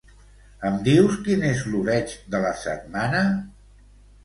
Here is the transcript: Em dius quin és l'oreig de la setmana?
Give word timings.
Em 0.69 0.79
dius 0.87 1.17
quin 1.27 1.43
és 1.51 1.61
l'oreig 1.75 2.17
de 2.33 2.43
la 2.49 2.55
setmana? 2.65 3.23